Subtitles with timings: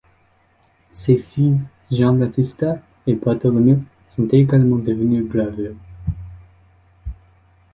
[0.93, 5.75] Ses fils Giambattista et Bartolomeo sont également devenus graveurs.